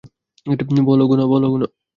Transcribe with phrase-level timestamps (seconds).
[1.27, 1.67] বলো, গুনা।